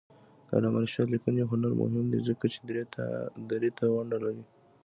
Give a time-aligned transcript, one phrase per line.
[0.47, 2.59] د علامه رشاد لیکنی هنر مهم دی ځکه چې
[3.53, 4.43] دري ته ونډه لري.